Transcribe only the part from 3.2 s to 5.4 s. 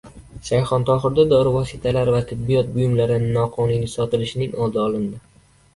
noqonuniy sotilishining oldi olindi